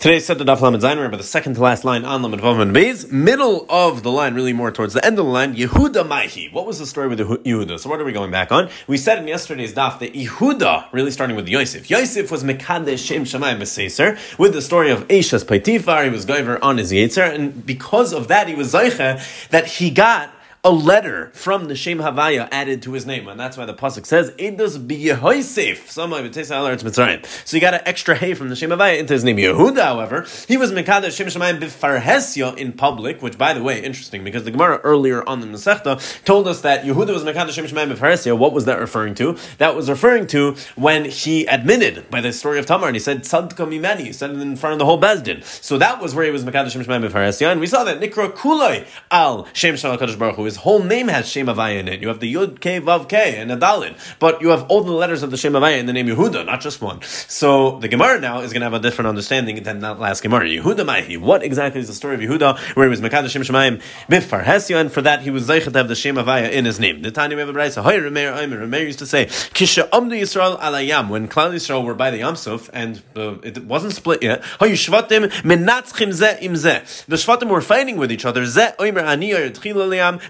[0.00, 2.60] Today's set the Daf Lamed Zayin, remember the second to last line on Lamed Vav
[2.60, 3.10] and Beis.
[3.10, 6.52] Middle of the line, really more towards the end of the line, Yehuda Maihi.
[6.52, 7.80] What was the story with Yehuda?
[7.80, 8.70] So what are we going back on?
[8.86, 11.90] We said in yesterday's Daf that Yehuda, really starting with Yosef.
[11.90, 16.60] Yosef was Mekadesh Shem Shamayim Beseser, with the story of Eishas Paitifar, he was Goiver
[16.62, 20.30] on his Yetzer, and because of that, he was Zaycha, that he got
[20.64, 24.04] a letter from the Shem Havaya added to his name, and that's why the pasuk
[24.04, 25.88] says "Edus b'Yehoisef."
[27.44, 29.36] So you got an extra hay from the Shem Havaya into his name.
[29.36, 34.24] Yehuda, however, he was mekadosh Shem Shemayim b'Farhesya in public, which, by the way, interesting
[34.24, 37.94] because the Gemara earlier on the Masechta told us that Yehuda was mekadosh Shem Shemayim
[37.94, 38.36] b'Farhesya.
[38.36, 39.38] What was that referring to?
[39.58, 43.22] That was referring to when he admitted by the story of Tamar, and he said
[43.22, 45.44] "Tzadka mimeni," he said it in front of the whole bezdin.
[45.44, 48.32] So that was where he was mekadosh Shem Shemayim b'Farhesya, and we saw that Nikra
[48.32, 52.00] Kulai al Shem Shalom Baruch Hu his whole name has Shem Avaya in it.
[52.00, 54.92] You have the Yud K Vav K and a Dalin, but you have all the
[54.92, 57.02] letters of the Shem Avaya in the name Yehuda, not just one.
[57.02, 60.46] So the Gemara now is going to have a different understanding than that last Gemara.
[60.46, 61.18] Yehuda Maihi.
[61.18, 64.80] What exactly is the story of Yehuda, where he was Mekadosh Shem Shemayim Bifar Hesya,
[64.80, 67.02] and for that he was Zeichet to have the Shem Avaya in his name.
[67.02, 67.82] The Tanya we have a brayso.
[67.82, 68.66] Hoy Remeir Omer.
[68.66, 72.70] Remeir used to say Kisha Amdu Yisrael Alayam when Klal Yisrael were by the Yamsuf
[72.72, 74.42] and uh, it wasn't split yet.
[74.60, 76.54] Hoy Shvatim Menatzchim Zeh Im.
[76.54, 78.42] The Shvatim were fighting with each other.
[78.42, 80.20] Zeh Omer Ani Yitchil Alayam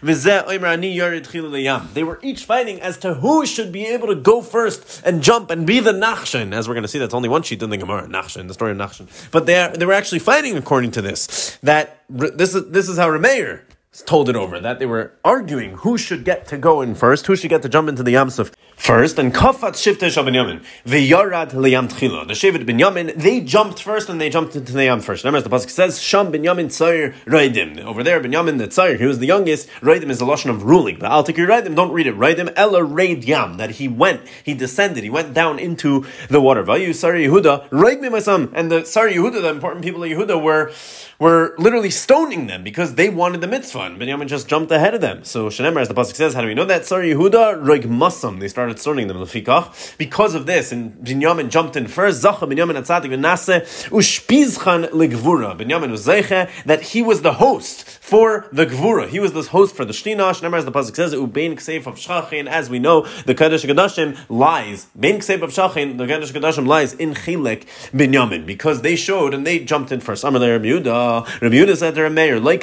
[1.95, 5.50] they were each fighting as to who should be able to go first and jump
[5.50, 6.53] and be the Nachshin.
[6.53, 8.73] As we're going to see, that's only one sheet in the Gemara, Nachshin, the story
[8.73, 9.09] of Nachshin.
[9.31, 11.59] But they, are, they were actually fighting according to this.
[11.62, 13.62] That this is, this is how Remeir
[14.02, 17.36] told it over, that they were arguing who should get to go in first, who
[17.36, 22.26] should get to jump into the Yamsuf first, and Kafat Shivte Shabinyamin, V'yarad Liyam Tchila.
[22.26, 25.24] The Shevet Binyamin, they jumped first and they jumped into the Yam first.
[25.24, 27.80] Remember, as the Pasuk says, Sham Binyamin Tzair Raidim.
[27.84, 30.98] Over there, Binyamin the Tzair, he was the youngest, Raidim is the Lashon of ruling.
[30.98, 32.16] But I'll take your Raidim, don't read it.
[32.16, 36.62] Raidim Ella Raid Yam, that he went, he descended, he went down into the water.
[36.62, 38.50] Vayu Sari Yehuda, Raid son.
[38.54, 40.72] And the Sari Yehuda, the important people of Yehuda, were,
[41.19, 43.88] were literally stoning them because they wanted the mitzvah.
[43.89, 45.25] And Binyamin just jumped ahead of them.
[45.25, 46.84] So Shenemar, as the Pasuk says, how do we know that?
[46.84, 48.38] Sari Yehuda, Roig Masam.
[48.38, 49.16] They started stoning them.
[49.16, 49.97] Lefikach.
[49.97, 52.22] Because of this, and Binyamin jumped in first.
[52.22, 55.59] Zacha Binyamin Atzadik Venase Ushpizchan Legvura.
[55.59, 59.09] Binyamin was Zeiche that he was the host for the Gvura.
[59.09, 60.37] He was the host for the Shtinash.
[60.37, 62.47] Remember, as the pasuk says, Ubein Kseif of Shachin.
[62.47, 64.87] As we know, the Kaddish Kadashim lies.
[64.99, 69.47] Bein Kseif of Shachin, the Kaddish Kadashim lies in Chilek Binyamin because they showed and
[69.47, 70.25] they jumped in first.
[70.25, 71.78] Amar Rabbi Yehuda.
[71.78, 72.62] Said to Rameir, Like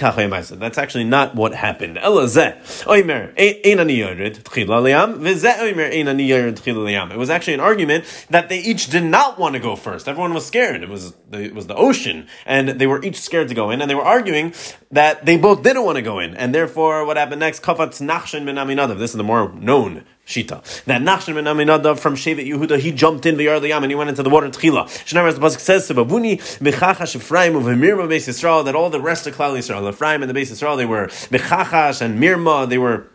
[0.59, 1.97] That's actually not what happened.
[1.97, 2.37] It was
[7.29, 10.07] actually an argument that they each did not want to go first.
[10.07, 10.83] Everyone was scared.
[10.83, 13.81] It was the, it was the ocean, and they were each scared to go in,
[13.81, 14.53] and they were arguing
[14.91, 17.61] that they both didn't want to go in, and therefore, what happened next?
[17.61, 18.97] Kafatz Nachshin Aminadav.
[18.97, 20.83] This is the more known Shita.
[20.85, 24.09] That Nachshon ben Aminadav from Shevet Yehuda, he jumped in the Yam and he went
[24.09, 24.85] into the water Tchila.
[25.05, 28.99] Shneimar, as the pasuk says, "Sebabuni bechachash Ephraim of Mirma Beis Yisrael." That all the
[28.99, 32.67] rest of Klal Yisrael, Ephraim and the Beis Yisrael, they were bechachash and Mirma.
[32.67, 33.07] They were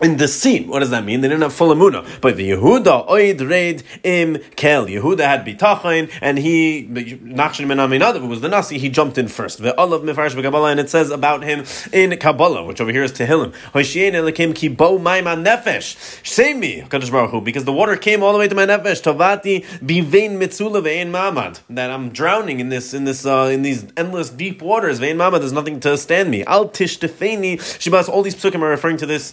[0.00, 0.68] in the scene.
[0.68, 1.22] What does that mean?
[1.22, 2.06] They didn't have full amuna.
[2.20, 4.86] But the Yehuda oid reid im kel.
[4.86, 8.78] Yehuda had bitachin, and he nachshin ben aminadav was the nasi.
[8.78, 9.58] He jumped in first.
[9.58, 13.12] The olav mifarish b'kabbalah, and it says about him in Kabbalah, which over here is
[13.12, 13.52] Tehillim.
[13.72, 15.96] Hoshien elikim ki bo maiman nefesh.
[16.26, 19.02] Save me, Baruch Hu, because the water came all the way to my nefesh.
[19.02, 21.60] Tovati bivein mitzula vein mamad.
[21.70, 25.00] That I'm drowning in this in this uh, in these endless deep waters.
[25.00, 25.40] Vein mamad.
[25.40, 26.44] There's nothing to stand me.
[26.44, 27.56] Al tishtefeni.
[27.56, 28.08] Shibas.
[28.08, 29.32] All these psukim are referring to this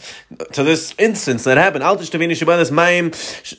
[0.56, 1.84] to this instance that happened.
[1.84, 3.12] Al tishtavini shabalas mayim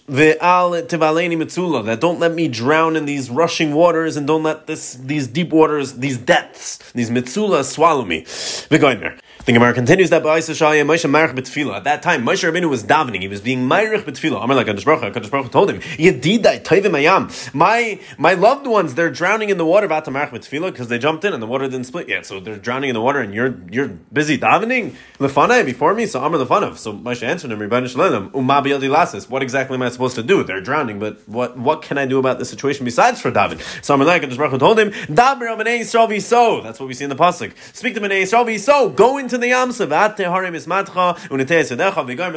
[0.06, 1.84] ve'al tivaleni mitzula.
[1.84, 5.50] That don't let me drown in these rushing waters and don't let this these deep
[5.50, 8.24] waters, these depths, these mitzula swallow me.
[8.70, 9.18] There.
[9.46, 11.76] The Gemara continues that by Moshe Marich B'Tfila.
[11.76, 13.22] At that time, Moshe Rabbeinu was davening.
[13.22, 14.42] He was being Marich B'Tfila.
[14.42, 17.54] Amar like Kadosh Baruch told him, Yedidai Ayam.
[17.54, 19.86] My my loved ones, they're drowning in the water.
[19.86, 22.26] Vata Marich B'Tfila because they jumped in and the water didn't split yet.
[22.26, 26.06] So they're drowning in the water and you're you're busy davening lefanai before me.
[26.06, 26.76] So Amar lefanav.
[26.76, 29.30] So Moshe answered him, Rebbeinu Shalom, Umma Lasis.
[29.30, 30.42] What exactly am I supposed to do?
[30.42, 33.62] They're drowning, but what what can I do about the situation besides for daven?
[33.84, 35.46] So Amar like Kadosh Baruch told him, Daber.
[36.64, 37.52] That's what we see in the pasuk.
[37.76, 38.88] Speak to B'nei Yisrael so.
[38.88, 39.88] Go into the Yamsav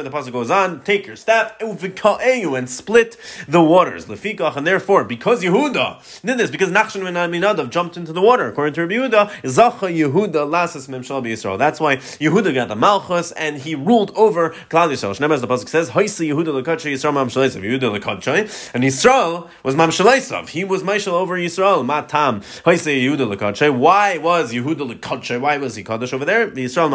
[0.02, 3.16] the pasuk goes on, take your staff and split
[3.48, 4.06] the waters.
[4.06, 8.48] Lefikach, and therefore, because Yehuda did this, because Nachshon ben Aminadav jumped into the water,
[8.48, 11.58] according to Rabbi Yehuda, Zacha Yehuda lasas memshal Yisrael.
[11.58, 15.16] That's why Yehuda got the Malchus and he ruled over Klal Yisrael.
[15.16, 17.62] Shnei as the pasuk says, Haisi Yehuda lekatchay Yisrael mamshaleisav.
[17.62, 20.48] Yehuda lekatchay, and Yisrael was mamshaleisav.
[20.48, 21.84] He was Maishal over Yisrael.
[21.84, 23.76] Matam Haisi Yehuda lekatchay.
[23.76, 25.40] Why was Yehuda lekatchay?
[25.40, 26.50] Why was he kaddish over there?
[26.50, 26.89] Yisrael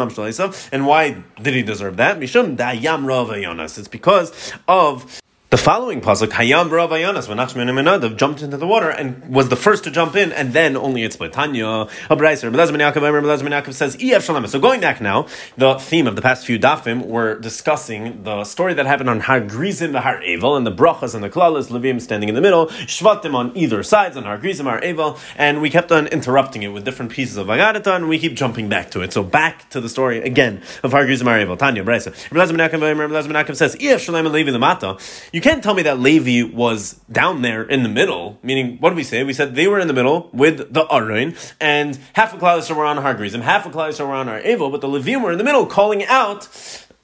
[0.72, 2.20] And why did he deserve that?
[2.22, 5.20] It's because of
[5.56, 9.48] The following pasuk, Hayam Barav Ayanas, when Nachman and jumped into the water and was
[9.48, 11.16] the first to jump in, and then only it's.
[11.16, 14.46] Tanya, Abraiser, Belezman Yaakov, Belezman Yaakov says, Ef Shalem.
[14.48, 15.26] So going back now,
[15.56, 19.40] the theme of the past few dafim, we're discussing the story that happened on Har
[19.40, 22.66] Grizim, the Har Evel, and the Brachas and the Klalas, Levim standing in the middle,
[22.66, 26.68] Shvatim on either sides, on Har Grizim, Har Evel, and we kept on interrupting it
[26.68, 29.10] with different pieces of Agadata, and we keep jumping back to it.
[29.10, 31.58] So back to the story again of Har Grizim, Har Evel.
[31.58, 35.00] Tanya, Braiser, Belezman Yaakov, Belezman Yaakov says, Ef Shalem Levi Lamata.
[35.32, 38.96] You can't tell me that Levi was down there in the middle, meaning, what did
[38.96, 39.22] we say?
[39.22, 42.84] We said they were in the middle with the Aron, and half of Klaus were
[42.84, 45.38] on Har Grizim, half of Klaus were on Har Evel, but the Levim were in
[45.38, 46.48] the middle calling out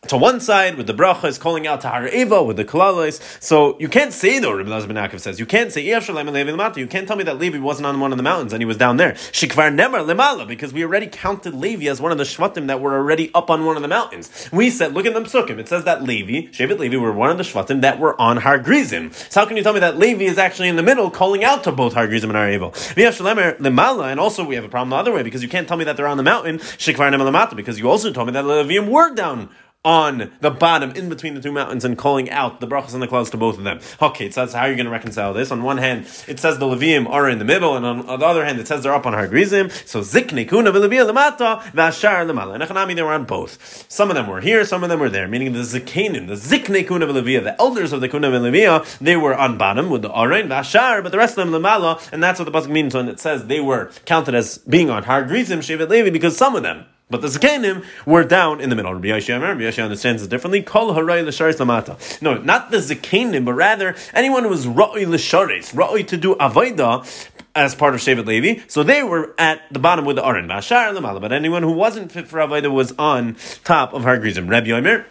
[0.08, 3.18] to one side with the bracha is calling out to Har Eva with the kalalis.
[3.40, 7.16] So you can't say though, Rabbi Lazar ben says, you can't say You can't tell
[7.16, 9.12] me that Levi wasn't on one of the mountains and he was down there.
[9.12, 12.94] Shikvar Nemar Lemala, because we already counted Levi as one of the Shvatim that were
[12.94, 14.50] already up on one of the mountains.
[14.52, 15.58] We said, look at them psukim.
[15.58, 18.58] It says that Levi, Shevet Levi, were one of the Shvatim that were on Har
[18.58, 19.12] Grizim.
[19.30, 21.64] So how can you tell me that Levi is actually in the middle calling out
[21.64, 22.48] to both Har Grizim and Har?
[22.52, 25.84] Lemala, and also we have a problem the other way because you can't tell me
[25.84, 28.88] that they're on the mountain, Shikvar Nemar Lemata, because you also told me that Levium
[28.88, 29.48] were down
[29.84, 33.08] on the bottom in between the two mountains and calling out the brachas and the
[33.08, 33.80] clouds to both of them.
[34.00, 35.50] Okay, so that's how you're going to reconcile this.
[35.50, 38.26] On one hand, it says the Levium are in the middle, and on, on the
[38.26, 39.70] other hand, it says they're up on Har Grizim.
[39.84, 42.54] So zikne kuna v'levia lemata v'ashar lemala.
[42.54, 43.84] And Echanami, they were on both.
[43.90, 46.86] Some of them were here, some of them were there, meaning the zikanim, the zikne
[46.86, 50.48] kuna v'levia, the elders of the kuna v'levia, they were on bottom with the arain
[50.48, 53.18] v'ashar, but the rest of them lemala, and that's what the pasuk means when it
[53.18, 56.86] says they were counted as being on Har Grizim, Shevet Levi, because some of them
[57.12, 58.92] but the Zakanim were down in the middle.
[58.92, 60.62] Rabbi Yashia, Rabbi Yashia understands it differently.
[60.62, 62.20] Kol haray l'sharis lamata.
[62.20, 67.06] No, not the Zakanim, but rather anyone who was ra'oi l'sharis, ra'oi to do avodah
[67.54, 68.62] as part of Shevet Levi.
[68.66, 70.48] So they were at the bottom with the Aron.
[70.48, 74.48] But anyone who wasn't fit for avodah was on top of Har Grizim.
[74.48, 75.04] Rabbi Yomer.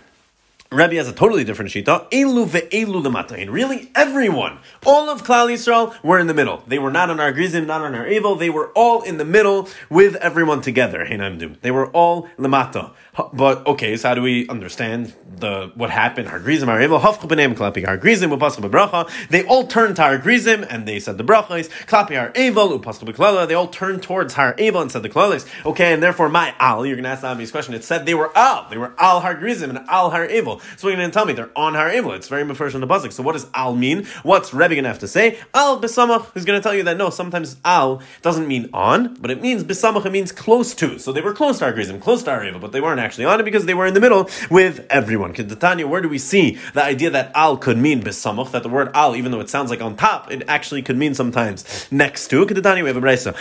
[0.73, 2.09] Rebbe has a totally different shita.
[2.11, 3.51] Elu ve'elu lematahin.
[3.51, 6.63] Really, everyone, all of Klal Yisrael were in the middle.
[6.65, 8.35] They were not on our grizim, not on our evil.
[8.35, 11.05] They were all in the middle with everyone together.
[11.61, 12.91] They were all lemata.
[13.33, 16.27] But okay, so how do we understand the what happened?
[19.29, 21.69] They all turned to our grizim and they said the brachas.
[23.47, 25.45] They all turned towards har evil and said the klalas.
[25.65, 26.85] Okay, and therefore my al.
[26.85, 27.73] You're going to ask the obvious question.
[27.73, 28.69] It said they were al.
[28.69, 30.59] They were al har grizim and al har evil.
[30.77, 31.33] So what are you going to tell me?
[31.33, 32.13] They're on Har Evil.
[32.13, 33.11] It's very mafresh in the Bazik.
[33.11, 34.05] So what does Al mean?
[34.23, 35.39] What's Rebbe going to have to say?
[35.53, 39.31] Al Bisamach is going to tell you that no, sometimes Al doesn't mean on, but
[39.31, 40.99] it means Bisamach, it means close to.
[40.99, 43.25] So they were close to Har Grizim, close to Har Evil, but they weren't actually
[43.25, 45.33] on it because they were in the middle with everyone.
[45.33, 48.91] Kedetanya, where do we see the idea that Al could mean Bisamach, that the word
[48.93, 52.45] Al, even though it sounds like on top, it actually could mean sometimes next to.
[52.45, 53.33] Kedetanya, we have a Bresa.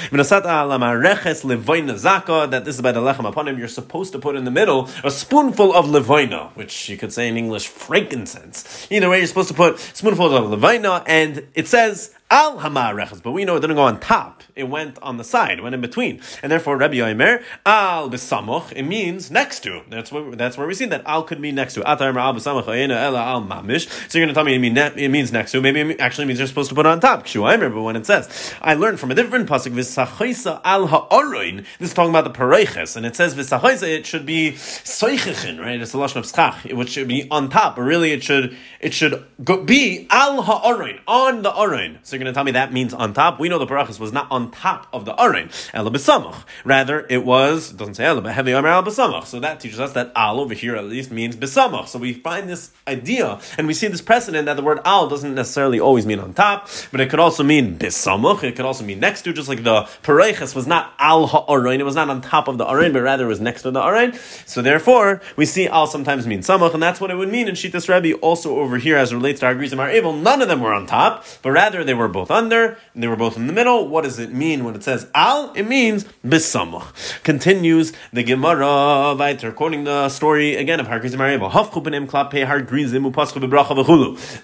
[2.51, 5.11] That this is by the Lechem HaPanim, you're supposed to put in the middle a
[5.11, 8.87] spoonful of Levoina, which you could say in English frankincense.
[8.91, 13.33] Either way, you're supposed to put spoonfuls of levina, and it says al hamarechas, but
[13.33, 14.43] we know it didn't go on top.
[14.55, 18.73] It went on the side, it went in between, and therefore Rabbi Yomer al besamoch.
[18.73, 19.83] It means next to.
[19.89, 21.81] That's what that's where we see that al could mean next to.
[21.81, 23.89] Atar al besamoch ela al mamish.
[24.11, 25.61] So you're going to tell me it, mean, it means next to.
[25.61, 27.25] Maybe it actually means you're supposed to put it on top.
[27.25, 27.41] Kshu
[27.75, 31.65] but when it says, I learned from a different pasuk v'sachaisa al ha'oroin.
[31.79, 33.89] This is talking about the pareiches, and it says v'sachaisa.
[33.89, 35.81] It should be soichechin, right?
[35.81, 38.95] It's a lashon of schach, which should be on top, but really it should it
[38.95, 41.99] should go, be al ha'oroin on the oroin.
[42.03, 43.41] So going to tell me that means on top?
[43.41, 46.45] We know the parachas was not on top of the arin, ela b'samach.
[46.65, 49.27] Rather, it was, it doesn't say ela, but al b'samach.
[49.27, 51.89] So that teaches us that al over here at least means b'samach.
[51.89, 55.35] So we find this idea, and we see this precedent that the word al doesn't
[55.35, 58.43] necessarily always mean on top, but it could also mean b'samach.
[58.45, 61.85] It could also mean next to, just like the parachas was not al ha'arin, it
[61.85, 64.15] was not on top of the arin, but rather it was next to the arin.
[64.49, 67.55] So therefore, we see al sometimes means samach, and that's what it would mean in
[67.55, 68.19] Shitas Rebbe.
[68.19, 70.73] Also over here, as it relates to our Grizim, our Evil, none of them were
[70.73, 73.89] on top, but rather they were both under, and they were both in the middle.
[73.89, 75.53] What does it mean when it says al?
[75.55, 77.23] It means bisamach.
[77.23, 81.19] Continues the Gemara, weiter, quoting the story again of Har Grizim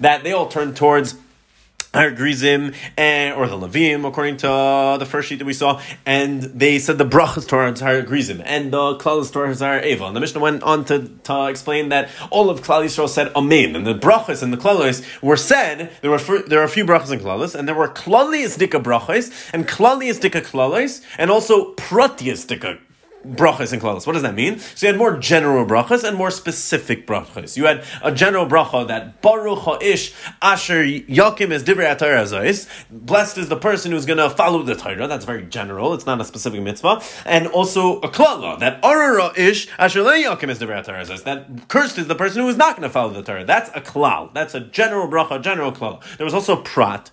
[0.01, 1.15] That they all turned towards
[1.97, 5.81] Har Grizim and or the Levim, according to uh, the first sheet that we saw,
[6.05, 10.05] and they said the brachas towards Har Grizim and the klalas towards Har Eva.
[10.05, 13.75] And the Mishnah went on to, to explain that all of Klal Yisrael said Amen,
[13.75, 15.91] and the brachas and the klalas were said.
[16.03, 19.51] There were there are a few brachas and klalas, and there were klalias dika brachas
[19.53, 22.79] and klalias dika klalas, and also pratias dika
[23.35, 24.07] brachas and klalas.
[24.07, 24.59] What does that mean?
[24.59, 27.57] So you had more general brachas and more specific brachas.
[27.57, 32.27] You had a general bracha that Baruch Ha'ish Asher Yakim is Divrei Atayra
[32.91, 35.07] Blessed is the person who's going to follow the Torah.
[35.09, 35.95] That's very general.
[35.95, 37.03] It's not a specific mitzvah.
[37.25, 42.07] And also a klala that Arara Ish Asher Yakim is Divrei Atayra That cursed is
[42.07, 43.45] the person who is not going to follow the Torah.
[43.45, 44.33] That's a klal.
[44.35, 46.03] That's a general bracha, general klal.
[46.17, 47.11] There was also prat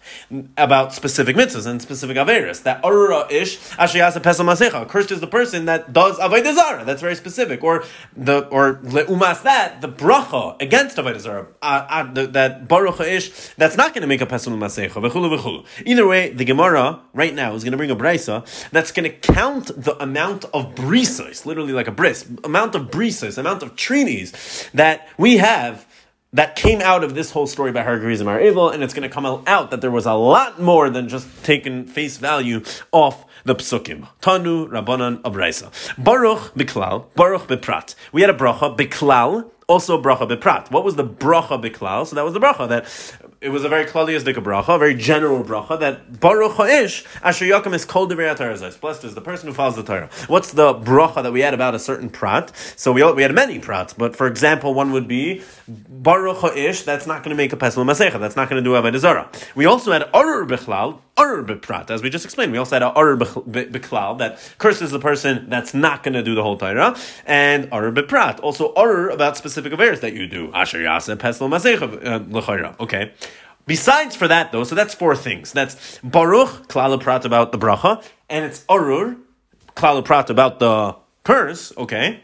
[0.57, 2.63] about specific mitzvahs and specific averis.
[2.63, 4.87] That Arara Ish Asher Yasa Pesel Masecha.
[4.87, 6.85] Cursed is the person that does avodah.
[6.85, 7.63] That's very specific.
[7.63, 7.83] Or
[8.15, 11.47] the or leumas that the bracha against avodah.
[11.61, 15.65] Uh, uh, that baruch ish that's not going to make a pesel masecha v'chulu v'chulu.
[15.85, 19.17] Either way, the Gemara right now is going to bring a brisa that's going to
[19.17, 24.69] count the amount of brisos, literally like a bris, amount of brisos, amount of trinis
[24.71, 25.85] that we have
[26.33, 29.13] that came out of this whole story about Hargrizim are evil, and it's going to
[29.13, 33.55] come out that there was a lot more than just taking face value off the
[33.55, 34.07] psukim.
[34.21, 35.71] Tanu Rabbanan Abraisa.
[36.03, 37.95] Baruch Biklal, Baruch Biprat.
[38.11, 40.71] We had a bracha Biklal, also bracha beprat.
[40.71, 42.05] What was the bracha beklal?
[42.05, 45.43] So that was the bracha that it was a very klaliasdik bracha, a very general
[45.43, 48.71] bracha that baruch ha'ish asher yakum is called the Torah.
[48.79, 50.09] Blessed is the person who follows the Torah.
[50.27, 52.55] What's the bracha that we had about a certain prat?
[52.77, 56.83] So we we had many prats, but for example, one would be baruch ha'ish.
[56.83, 58.17] That's not going to make a pesel masecha.
[58.17, 59.29] That's not going to do avodah zara.
[59.55, 62.51] We also had arur bechlal, arur beprat, as we just explained.
[62.51, 66.43] We also had arur beklal that curses the person that's not going to do the
[66.43, 68.39] whole Torah, and arur beprat.
[68.41, 70.51] Also arur about specific affairs that you do.
[70.53, 73.11] Asher yasa pesel masecha uh, Okay.
[73.65, 75.53] Besides for that, though, so that's four things.
[75.53, 79.15] That's Baruch, Klal Prat about the bracha, and it's Arur,
[79.75, 82.21] Klal Prat about the curse, okay?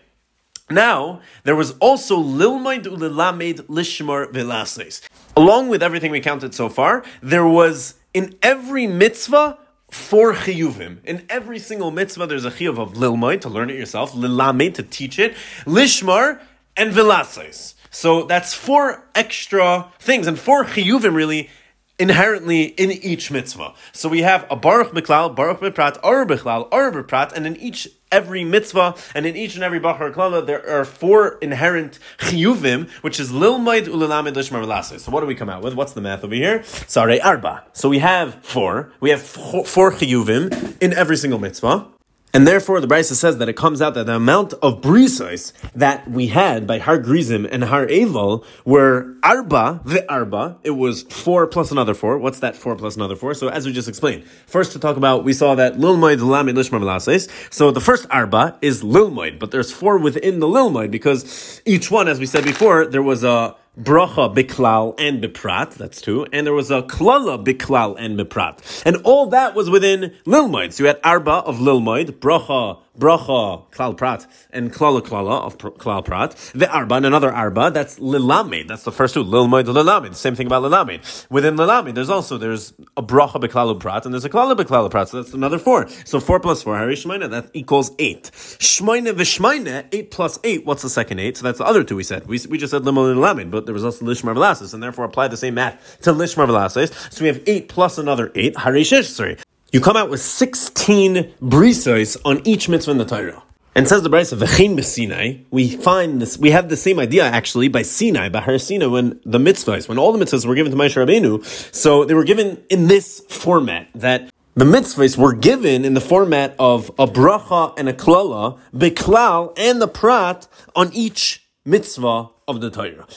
[0.71, 5.01] Now, there was also Lilmaid Ulilamed Lishmar Velases.
[5.35, 9.57] Along with everything we counted so far, there was in every mitzvah
[9.89, 11.03] four chiyuvim.
[11.05, 14.83] In every single mitzvah, there's a chiyuv of lilmaid, to learn it yourself, lilamed, to
[14.83, 15.33] teach it,
[15.65, 16.39] lishmar,
[16.77, 17.73] and vilases.
[17.89, 21.49] So that's four extra things, and four chiyuvim really
[21.97, 23.73] inherently in each mitzvah.
[23.91, 27.89] So we have a Baruch Miklal, Baruch Miprat, Ar Bichlal, Ar Biprat, and in each
[28.11, 33.19] every mitzvah and in each and every Bachar Klala there are four inherent chiyuvim, which
[33.19, 34.99] is Lilmaid Ulalamed Lishmar.
[34.99, 35.73] So what do we come out with?
[35.73, 36.63] What's the math over here?
[36.63, 37.63] Sorry, Arba.
[37.73, 38.91] So we have four.
[38.99, 41.87] We have four chiyuvim in every single mitzvah.
[42.31, 46.07] And therefore, the Brisa says that it comes out that the amount of brisos that
[46.09, 50.57] we had by Har Grizim and Har Eval were arba, the arba.
[50.63, 52.19] It was four plus another four.
[52.19, 53.33] What's that four plus another four?
[53.33, 56.79] So as we just explained, first to talk about, we saw that lilmoid lamid lishmar
[56.79, 57.29] velases.
[57.51, 62.07] So the first arba is lilmoid, but there's four within the lilmoid because each one,
[62.07, 66.53] as we said before, there was a bracha biklal and biprat, that's two, and there
[66.53, 68.83] was a klala biklal and biprat.
[68.85, 70.73] And all that was within lilmoid.
[70.73, 76.03] So you had arba of lilmoid, bracha bracha klal prat and klala klala of klal
[76.03, 76.31] prat.
[76.53, 78.69] The arba and another arba that's lilamed.
[78.69, 80.15] That's the first two lilmoid lilamed.
[80.15, 81.01] Same thing about lilamed.
[81.29, 85.09] Within lilamed, there's also there's a bracha beklal prat and there's a klala beklal prat.
[85.09, 85.87] So that's another four.
[86.05, 88.31] So four plus four, Hari Shmaina, that equals eight.
[88.33, 90.65] Shmaina v'shmaina, eight plus eight.
[90.65, 91.37] What's the second eight?
[91.37, 92.27] So that's the other two we said.
[92.27, 95.29] We, we just said limol lilamed, but there was also lishmar velasis, and therefore apply
[95.29, 96.93] the same math to lishmar velasis.
[97.13, 98.55] So we have eight plus another eight.
[98.57, 99.37] Hari sorry
[99.71, 103.43] you come out with 16 brisos on each mitzvah in the Torah.
[103.75, 107.67] And says the Brisa, V'chein Sinai, we find this, we have the same idea actually
[107.67, 110.77] by Sinai, by Har Sinai, when the mitzvahs, when all the mitzvahs were given to
[110.77, 115.93] Moshe Rabbeinu, so they were given in this format, that the mitzvahs were given in
[115.93, 122.29] the format of a bracha and a klala, beklal, and the prat on each mitzvah
[122.47, 123.07] of the Torah.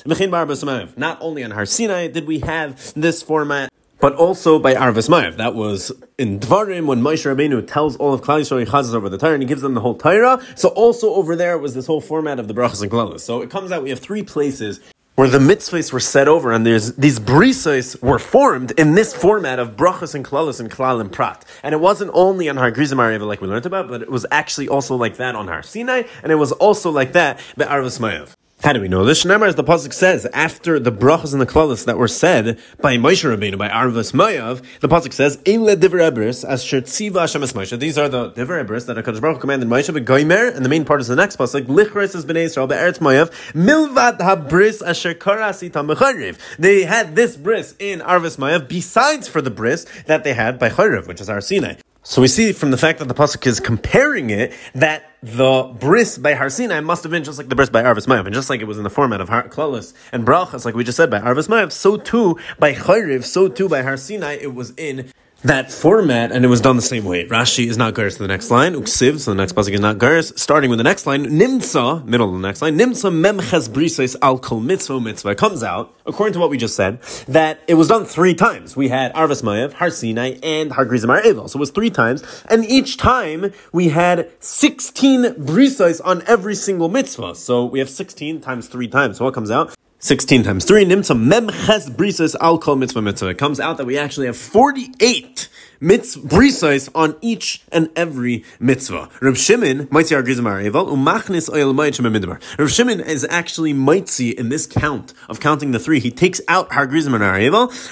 [0.96, 3.70] Not only on Har Sinai did we have this format,
[4.02, 5.36] but also by Arvis Mayav.
[5.36, 9.08] That was in Dvarim when Moshe Rabbeinu tells all of Klal Yisrael he chazes over
[9.08, 10.44] the Torah and he gives them the whole Torah.
[10.56, 13.20] So also over there was this whole format of the brachas and klalos.
[13.20, 14.80] So it comes out we have three places
[15.14, 19.60] where the mitzvahs were set over and there's these brisas were formed in this format
[19.60, 21.44] of brachas and klalos and klal and prat.
[21.62, 24.68] And it wasn't only on Har Grizim like we learned about, but it was actually
[24.68, 28.34] also like that on Har Sinai, and it was also like that by Arvis Mayav.
[28.62, 29.24] How do we know this?
[29.24, 32.96] Shneimar, as the pasuk says, after the brachas and the klalas that were said by
[32.96, 37.76] Moshe Rabbeinu, by Arvas Mayav, the pasuk says, "Eile divrei as shertziva Hashem es Moshe."
[37.76, 41.08] These are the divrei that Hakadosh Baruch commanded Moshe Goimer, and the main part is
[41.08, 46.84] the next pasuk, "Lichres es bnei Yisrael be'eretz Mayav milvad habris asher karasita mechariv." They
[46.84, 51.08] had this bris in Arvas Mayav besides for the bris that they had by Chayriv,
[51.08, 51.74] which is our Sinai.
[52.04, 56.18] So we see from the fact that the pasuk is comparing it that the bris
[56.18, 58.50] by Har Sinai must have been just like the bris by Arvis Mayav, and just
[58.50, 61.10] like it was in the format of Har Klaus and Brachas, like we just said
[61.10, 65.12] by Arvis Mayav, so too by Chayriv, so too by Har Sinai, it was in
[65.44, 67.26] that format, and it was done the same way.
[67.26, 68.74] Rashi is not Garis to the next line.
[68.74, 70.38] Uksiv, so the next pasuk is not Garis.
[70.38, 74.38] Starting with the next line, Nimtza, middle of the next line, Nimtza memches brisais al
[74.38, 75.34] kol mitzvah mitzvah.
[75.34, 78.76] Comes out, according to what we just said, that it was done three times.
[78.76, 81.50] We had Arvas Mayev, Har Sinai, and Har Grizamar Evel.
[81.50, 86.88] So it was three times, and each time we had 16 brisais on every single
[86.88, 87.34] mitzvah.
[87.34, 89.18] So we have 16 times three times.
[89.18, 89.74] So what comes out?
[90.04, 93.28] 16 times 3, nimtza mem ches brisas al kol mitzvah mitzvah.
[93.28, 99.08] It comes out that we actually have 48 mitzvah brisas on each and every mitzvah.
[99.20, 102.58] Reb Shimon, mitzi argizim areval, umachnis mayit midbar.
[102.58, 106.00] Reb Shimon is actually mitzi in this count of counting the three.
[106.00, 107.12] He takes out hargrizim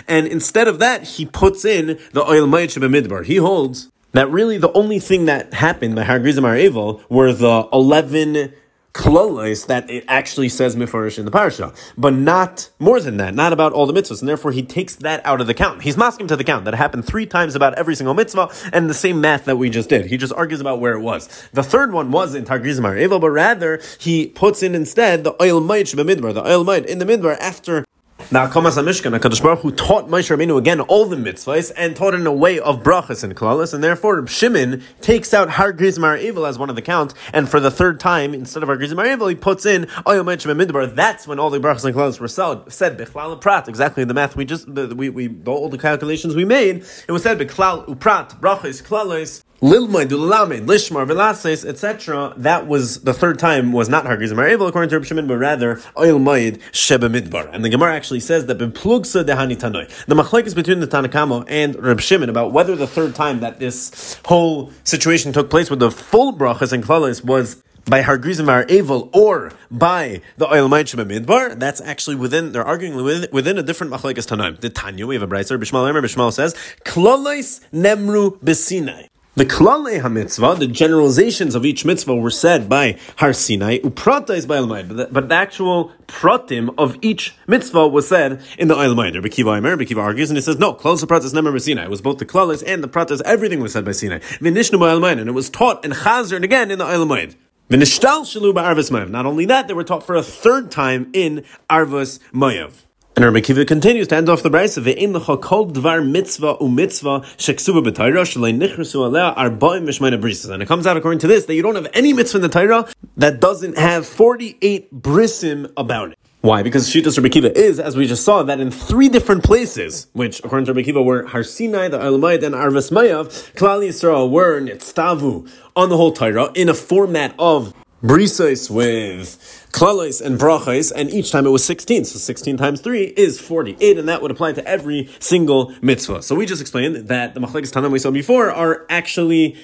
[0.09, 3.25] and instead of that, he puts in the mayit midbar.
[3.25, 8.53] He holds that really the only thing that happened by hargrizim areval were the 11
[8.93, 13.53] klolos that it actually says mifarish in the parasha, but not more than that, not
[13.53, 15.83] about all the mitzvahs, and therefore he takes that out of the count.
[15.83, 18.95] He's masking to the count that happened three times about every single mitzvah, and the
[18.95, 20.07] same math that we just did.
[20.07, 21.29] He just argues about where it was.
[21.53, 25.61] The third one was in Targrizmar Evo, but rather he puts in instead the oil
[25.61, 27.85] might the oil might in the midbar after
[28.33, 32.15] now, Kamas HaMishkan, HaKadosh Baruch Hu taught Moshe Rabbeinu again all the mitzvahs and taught
[32.15, 36.47] in a way of brachas and klalas, and therefore Shimon takes out Har Grizmar Evil
[36.47, 39.27] as one of the count, and for the third time, instead of Har Grizmar Evil,
[39.27, 40.95] he puts in Oyom Midbar.
[40.95, 44.37] That's when all the brachas and klalas were said, said Bechlal Prat, exactly the math
[44.37, 48.39] we just, the, we, we, all the calculations we made, it was said Bechlal Uprat,
[48.41, 52.33] brachas, klalas, Dulamed, Lishmar, Velases, etc.
[52.37, 55.81] That was the third time was not Hargiz Mar'evel according to Reb Shimon, but rather
[55.99, 57.51] Oil Moed Sheba Midbar.
[57.53, 60.07] And the Gemara actually says that Bimplugsa Dehani Tanoi.
[60.07, 63.59] The machlek is between the Tanakamo and Reb Shimon about whether the third time that
[63.59, 69.11] this whole situation took place with the full brachas and klalis was by Hargrizim Evil
[69.13, 73.93] or by the Oil Sheba Midbar, that's actually within, they're arguing within, within a different
[73.93, 74.59] Machlekes Tanaim.
[74.59, 76.55] The Tanya, we have a Brycer, Bishmal Bishmal says,
[76.87, 79.09] Klolis Nemru Besinai.
[79.41, 84.45] The klale hamitzvah, the generalizations of each mitzvah were said by Har Sinai, uprata is
[84.45, 88.75] by Elmayid, but the, but the actual pratim of each mitzvah was said in the
[88.75, 89.15] Elmayid.
[89.15, 91.85] Rabbi Kiva Aimer, Rabbi Kiva argues, and he says, no, klal pratas never Sinai.
[91.85, 94.19] It was both the klalas and the pratas, everything was said by Sinai.
[94.19, 97.35] Vinishnu by Elmayid, and it was taught and chazer and again in the Elmayid.
[97.71, 99.09] V'nishtal shalu by Arvas Mayav.
[99.09, 102.73] Not only that, they were taught for a third time in Arvas Mayav.
[103.21, 107.21] And Rabbi continues to end off the brayse of ve'in lecha kol dvar mitzvah u'mitzvah
[107.37, 109.85] sheksuva b'tayra shalei nichrasu alea arba'im
[110.19, 110.49] brises.
[110.49, 112.49] And it comes out according to this that you don't have any mitzvah in the
[112.49, 116.19] Torah that doesn't have 48 brisim about it.
[116.41, 116.63] Why?
[116.63, 120.39] Because Shitas Rabbi Kiva is, as we just saw, that in three different places, which
[120.43, 124.63] according to Rabbi Kiva were Har Sinai, the Elamite, and Arvas Mayav, Klal Yisrael were
[124.63, 131.11] Nitztavu on the whole Torah in a format of brisais with klalais and brachais, and
[131.11, 132.05] each time it was 16.
[132.05, 136.23] So 16 times 3 is 48, and that would apply to every single mitzvah.
[136.23, 139.57] So we just explained that the machlekes tanam we saw before are actually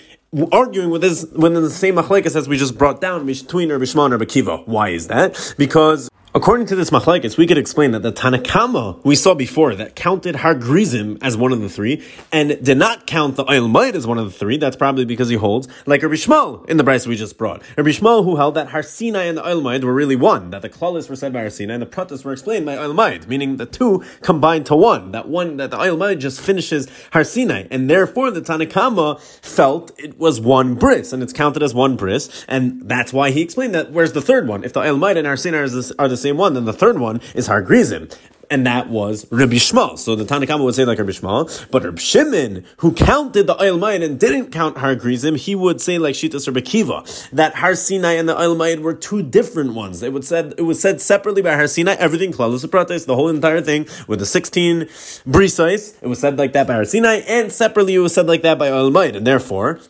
[0.52, 4.12] arguing with this within the same machlekes as we just brought down between Rabbi Shimon
[4.12, 4.58] and Rabbi Kiva.
[4.58, 5.54] Why is that?
[5.56, 9.96] Because According to this machlekes, we could explain that the Tanakama we saw before that
[9.96, 14.06] counted Har Grizim as one of the three and did not count the Oil as
[14.06, 14.58] one of the three.
[14.58, 17.62] That's probably because he holds like Rabbi Shmuel in the Bryce we just brought.
[17.78, 20.68] Rabbi Shmuel who held that Har Sinai and the Oil were really one, that the
[20.68, 22.92] Klalis were said by Har Sinai and the Pratas were explained by Oil
[23.26, 25.12] meaning the two combined to one.
[25.12, 30.18] That one that the Oil just finishes Har Sinai, and therefore the Tanakama felt it
[30.18, 33.90] was one bris and it's counted as one bris, and that's why he explained that.
[33.90, 34.64] Where's the third one?
[34.64, 35.60] If the Oil and Har Sinai
[35.98, 38.08] are the same one, then the third one is Har Grizim
[38.50, 39.98] and that was Rabbi Shmuel.
[39.98, 43.78] So the Tanakhama would say like Rabbi Shmuel, but Rabbi Shimon, who counted the Oil
[43.78, 47.74] Mayid and didn't count Har Grizim, he would say like Shitas Rabbi Kiva, that Har
[47.74, 50.02] Sinai and the Oil Mayid were two different ones.
[50.02, 53.60] It would said it was said separately by Har Sinai, everything Klalus the whole entire
[53.60, 54.82] thing with the sixteen
[55.26, 55.96] brisais.
[56.02, 58.58] It was said like that by Har Sinai, and separately it was said like that
[58.58, 59.80] by Oil Mayid, and therefore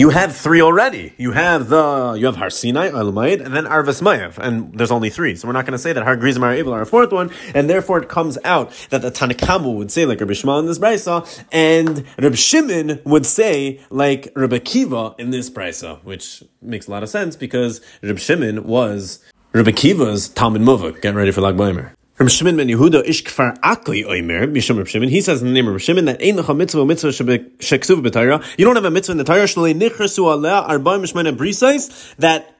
[0.00, 1.12] you have three already.
[1.18, 5.10] You have the you have Har Sinai, Elamayid, and then Arvas Mayav, and there's only
[5.10, 5.36] three.
[5.36, 7.30] So we're not going to say that Har Grizim are able are a fourth one,
[7.54, 10.78] and therefore it comes out that the Tanakamu would say like Rabbi Shmuel in this
[10.78, 16.90] brisa, and Rabbi Shimon would say like Rabbi Kiva in this brisa, which makes a
[16.90, 21.02] lot of sense because Rabbi Shimon was Rabbi Kiva's Talmud Muvak.
[21.02, 21.92] Get ready for Lag Baimer.
[22.20, 25.08] From Shimon ben Yehuda ish kfar akli oimer mishum Reb Shimon.
[25.08, 28.44] He says in the name of Reb Shimon that ein lecha mitzvah mitzvah sheksuv b'Torah.
[28.58, 32.59] You don't have a mitzvah in the Torah shalei nichrasu aleh arba mishmena brisais that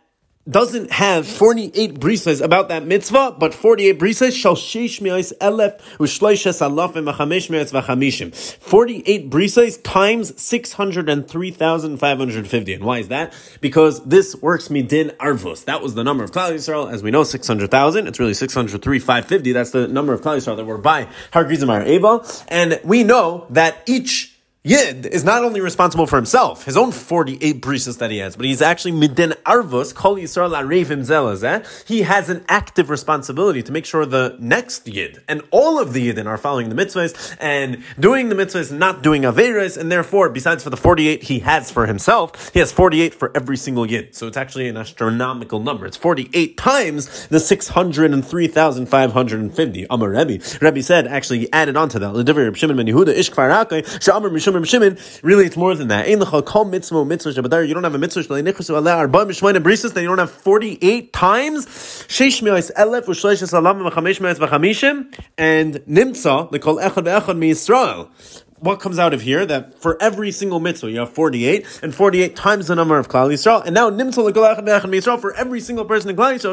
[0.50, 6.60] doesn't have 48 brisas about that mitzvah, but 48 brisas shall sheish mi'ais elef u'shloishes
[6.60, 8.34] alaf v'machamesh mi'atz v'chamishim.
[8.34, 12.74] 48 brisas times 603,550.
[12.74, 13.32] And why is that?
[13.60, 15.64] Because this works midin arvus.
[15.64, 16.92] That was the number of Klal Yisrael.
[16.92, 18.06] As we know, 600,000.
[18.06, 19.52] It's really 603,550.
[19.52, 22.24] That's the number of Klal Yisrael that were by Har Grizim Eva.
[22.48, 27.62] And we know that each Yid is not only responsible for himself, his own 48
[27.62, 31.64] brises that he has, but he's actually midin arvus, kol yisrael arevim zelazeh.
[31.88, 36.12] He has an active responsibility to make sure the next Yid and all of the
[36.12, 40.62] Yidin are following the mitzvahs and doing the mitzvahs, not doing averas, and therefore, besides
[40.62, 44.14] for the 48 he has for himself, he has 48 for every single Yid.
[44.14, 45.86] So it's actually an astronomical number.
[45.86, 49.86] It's 48 times the 603,550.
[49.88, 50.44] Amar Rebbe.
[50.60, 52.10] Rebbe said, actually, he added on to that.
[54.10, 54.34] Shimon,
[55.22, 56.08] really it's more than that.
[56.08, 58.32] You don't have a mitzvah
[59.94, 61.66] then you don't have 48 times.
[65.38, 68.08] And nimtza, they call echad ve'echad mi Yisrael
[68.60, 72.36] what comes out of here that for every single mitzvah you have 48 and 48
[72.36, 73.64] times the number of Klal Yisrael.
[73.64, 76.50] And now be'achad Yisrael for every single person in Klal Yisrael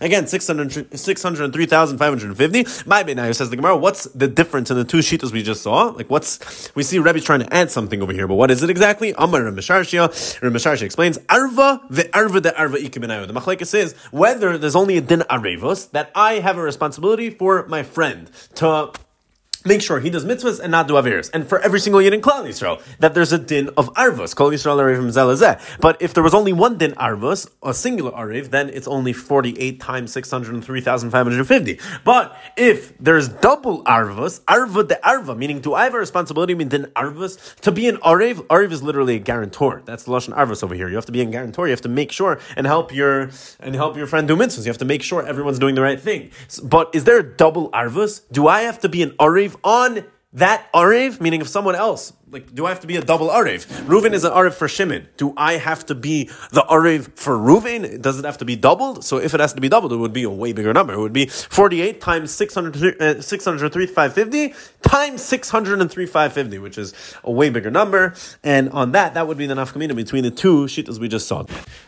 [0.00, 5.42] again 603,550 my now says the Gemara what's the difference in the two shitas we
[5.42, 5.86] just saw?
[5.86, 8.68] Like what's we see Rebbe trying to add something over here but what is it
[8.68, 9.14] exactly?
[9.16, 14.98] Amar Ramesharshia Ramesharshia explains arva ve'arva de arva ikiminayo the machlekes says whether there's only
[14.98, 18.92] a din arevos that I have a responsibility for my friend to
[19.64, 21.30] make sure he does mitzvahs and not do averis.
[21.32, 24.34] And for every single yid in Klal Yisrael, that there's a din of arvus.
[24.34, 25.78] Kol Yisrael.
[25.80, 29.80] But if there was only one din arvus, a singular arev, then it's only 48
[29.80, 31.80] times 603,550.
[32.04, 36.68] But if there's double arvus, arva de arva, meaning do I have a responsibility in
[36.68, 37.56] din arvus?
[37.60, 39.82] To be an arev, arev is literally a guarantor.
[39.84, 40.88] That's the Lashon arvus over here.
[40.88, 41.66] You have to be a guarantor.
[41.66, 44.64] You have to make sure and help your, and help your friend do mitzvahs.
[44.64, 46.30] You have to make sure everyone's doing the right thing.
[46.62, 48.22] But is there a double arvus?
[48.30, 49.14] Do I have to be an
[49.62, 53.28] on that Arev, meaning of someone else like, do I have to be a double
[53.28, 53.66] Arev?
[53.84, 55.06] Reuven is an Arev for Shimon.
[55.18, 58.00] Do I have to be the Arev for Reuven?
[58.00, 59.04] Does it have to be doubled?
[59.04, 60.94] So if it has to be doubled, it would be a way bigger number.
[60.94, 67.30] It would be 48 times 600, uh, 603, 550 times 603, 550, which is a
[67.30, 68.14] way bigger number.
[68.42, 71.42] And on that, that would be the nafkamina between the two shitas we just saw.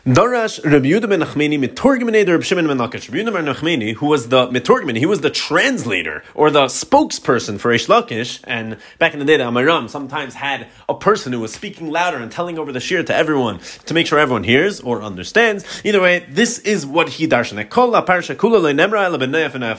[0.05, 3.11] Darash Rabbi Yehuda ben Nachmeni, Mitorgimene Rabbi Shimon ben Lakish.
[3.11, 7.59] Rabbi Yehuda ben Nachmeni, who was the Mitorgimene, he was the translator or the spokesperson
[7.59, 8.41] for Reish Lakish.
[8.43, 12.17] And back in the day, the Amaram sometimes had a person who was speaking louder
[12.17, 15.65] and telling over the shir to everyone to make sure everyone hears or understands.
[15.83, 17.55] Either way, this is what he darshan.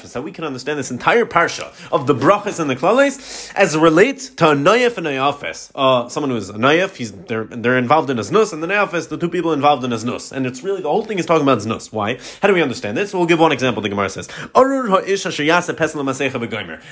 [0.08, 3.80] so we can understand this entire parsha of the brachas and the klales as it
[3.80, 5.70] relates to a nayef and a nayafes.
[5.74, 8.66] Uh, someone who is a nayef, he's they're they're involved in a znus, and the
[8.66, 10.32] nayafes, the two people involved in a znus.
[10.32, 11.92] And it's really the whole thing is talking about znus.
[11.92, 12.18] Why?
[12.40, 13.12] How do we understand this?
[13.14, 13.82] we'll give one example.
[13.82, 14.28] The Gemara says,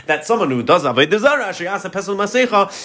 [0.06, 1.52] That someone who does avodah zara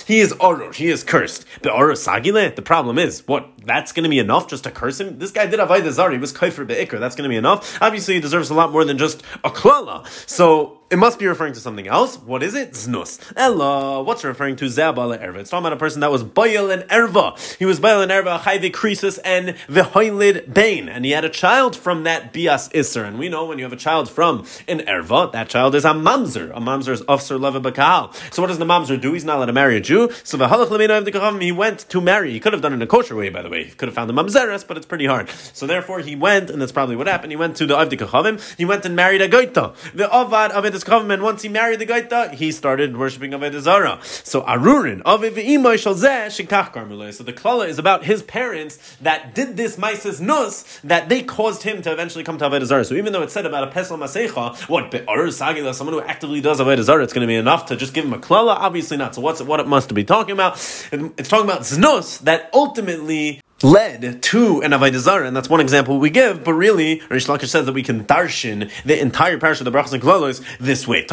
[0.06, 1.46] he is arur he is cursed.
[1.66, 5.20] Ora Sagile, the problem is, what, that's going to be enough just to curse him?
[5.20, 7.82] This guy did Avodah Zari, he was Kaifer Be'ikr, that's going to be enough?
[7.82, 10.08] Obviously, he deserves a lot more than just a klala.
[10.30, 12.18] So, it must be referring to something else.
[12.18, 12.72] What is it?
[12.72, 13.20] Znus.
[13.36, 14.02] Ella.
[14.02, 15.38] What's referring to Zabala Erva?
[15.38, 17.58] It's talking about a person that was Bayal and Erva.
[17.58, 20.90] He was Bayal and Erva, Chayve Krisus and Vehoilid Bain.
[20.90, 23.08] And he had a child from that Bias Isser.
[23.08, 25.90] And we know when you have a child from an Erva, that child is a
[25.90, 26.50] Mamzer.
[26.52, 28.16] A Mamzer is Ofser Leva Bakal.
[28.34, 29.14] So what does the Mamzer do?
[29.14, 30.10] He's not allowed to marry a Jew.
[30.24, 32.32] So he went to marry.
[32.32, 33.66] He could have done it in a kosher way, by the way.
[33.66, 35.30] He could have found the Mamzeres, but it's pretty hard.
[35.54, 37.32] So therefore he went, and that's probably what happened.
[37.32, 38.58] He went to the Avdikachavim.
[38.58, 39.76] He went and married a Goita.
[39.94, 43.60] The Avad of it is and once he married the Gaita, he started worshipping Avodah
[43.60, 44.00] Zarah.
[44.04, 50.22] So Arurin, Aviv Shikach So the Klala is about his parents that did this Maisis
[50.22, 52.86] Nus, that they caused him to eventually come to Avodah Zarah.
[52.86, 56.42] So even though it said about a Pesel Masecha, what, Arur Sagila, someone who actively
[56.42, 58.56] does Avodah Zarah, it's going to be enough to just give him a Klala?
[58.56, 59.16] Obviously not.
[59.16, 60.54] So what's what it must be talking about?
[60.92, 66.10] It's talking about Znus that ultimately led to an Avodah and that's one example we
[66.10, 69.72] give, but really, Rish Lakish says that we can darshan the entire parish of the
[69.72, 71.02] brachas and klolos this way.
[71.02, 71.08] The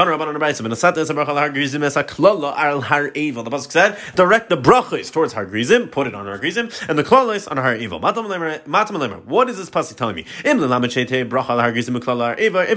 [3.50, 7.04] Pasuk said, direct the brachas towards Har Grizim, put it on Har Grizim, and the
[7.04, 7.98] klolos on Har Evil.
[8.00, 10.24] What is this Pasuk telling me?
[10.44, 10.60] If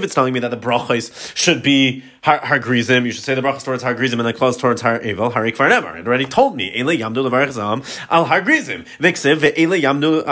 [0.02, 3.40] it's telling me that the brachas should be Har, har Grizim, you should say the
[3.40, 5.98] brachas towards Har Grizim and the close towards Har Evil, Harik Farnevar.
[5.98, 8.84] It already told me, Ele Yamdu Levarchazam al Har Grizim.
[8.98, 10.24] Vixiv Yamdu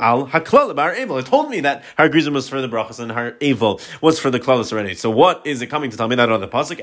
[0.00, 1.18] al Haklal Bar Evil.
[1.18, 4.30] It told me that her Grizim was for the brachas and her Evil was for
[4.30, 4.94] the klalos already.
[4.94, 6.80] So what is it coming to tell me that on the pasuk?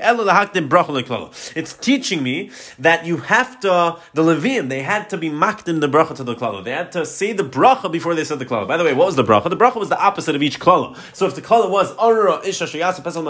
[1.56, 5.88] It's teaching me that you have to the Levim they had to be makdim the
[5.88, 6.64] bracha to the klala.
[6.64, 8.66] They had to say the bracha before they said the klala.
[8.66, 9.50] By the way, what was the bracha?
[9.50, 10.96] The bracha was the opposite of each klala.
[11.12, 13.24] So if the klala was Arura Isha Shayasa Pesel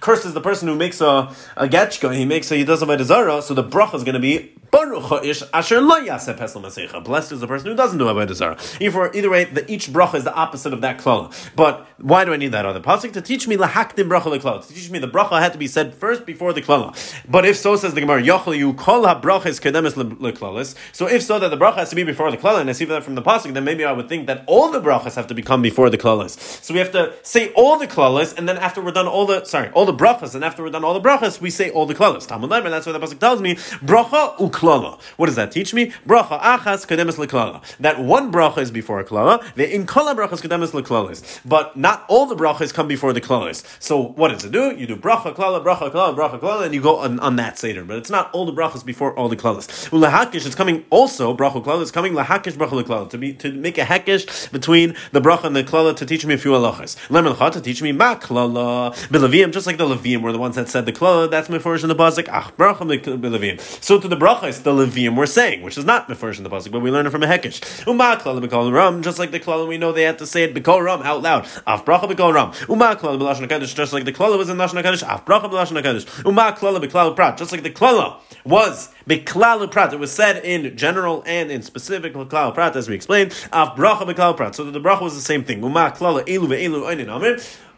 [0.00, 1.68] curses the person who makes a, a
[2.12, 2.64] he makes a,
[3.04, 7.02] Zara, so the bracha is going to be Baruch ish asher lo yaseh pesel masecha.
[7.02, 8.58] Blessed is the person who doesn't do avodah zarah.
[8.80, 11.32] Either, either way, the, each bracha is the opposite of that klala.
[11.56, 14.66] But why do I need that other pasuk to teach me lahakdim bracha leklala?
[14.66, 16.94] To teach me the bracha had to be said first before the klala.
[17.28, 20.74] But if so, says the Gemara, yochel you kol habrachas kedemis leklalis.
[20.92, 22.84] So if so, that the bracha has to be before the klala, and I see
[22.86, 25.34] that from the pasuk, then maybe I would think that all the brachas have to
[25.34, 26.38] become before the klalas.
[26.62, 29.44] So we have to say all the klalas, and then after we're done all the
[29.44, 31.94] sorry all the brachas, and after we're done all the brachas, we say all the
[31.94, 32.26] klalas.
[32.26, 35.00] Talmud and that's why the pasuk tells me bracha uklala.
[35.16, 35.92] What does that teach me?
[36.06, 37.62] Bracha achas kedemis leklala.
[37.78, 39.42] That one bracha is before a klala.
[39.54, 41.40] The in kol brachas kedemis leklalis.
[41.44, 43.64] But not all the brachas come before the klalas.
[43.80, 44.74] So what does it do?
[44.74, 47.84] You do bracha klala, bracha klala, bracha klala, and you go on, on that seder.
[47.84, 49.88] But it's not all the brachas before all the klalas.
[49.90, 53.78] Ulahakish is coming also bracha klala is coming lahakish bracha leklala to be to make
[53.78, 56.96] a hekish between the bracha and the klala to teach me a few halachas.
[57.08, 60.68] Lemelcha to teach me ma klala bilavim, just like the levim were the ones that
[60.68, 61.30] said the klala.
[61.30, 62.28] That's mefurish in the pasuk.
[62.28, 63.60] Ach bracha bilavim.
[63.82, 64.16] So to the
[64.48, 66.90] brachas the levim we're saying, which is not the first in the pasuk, but we
[66.90, 67.86] learn it from a hekish.
[67.86, 71.02] Uma ram, just like the klala we know they had to say it b'kol ram
[71.02, 71.44] out loud.
[71.66, 72.52] Af bracha b'kol ram.
[72.68, 75.02] Uma hakadosh, just like the klala was in lashon hakadosh.
[75.02, 76.24] Af bracha b'lashon hakadosh.
[76.26, 79.92] Uma b'klal prat, just like the klala was b'klal prat.
[79.92, 83.32] It was said in general and in specific b'klal prat, as we explained.
[83.52, 84.54] Af bracha b'klal prat.
[84.54, 85.62] So the bracha was the same thing.
[85.62, 86.82] Uma klala elu ve'elu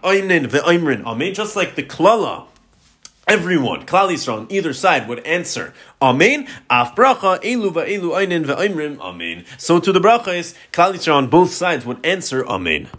[0.02, 1.34] oinin amin.
[1.34, 2.46] Just like the klala
[3.30, 6.48] everyone, Klal Yisrael, on either side would answer Amen.
[6.68, 9.44] Af bracha elu va'elu einin ve'oimrim Amen.
[9.56, 12.90] So to the bracha is Klal Yisrael on both sides would answer Amen.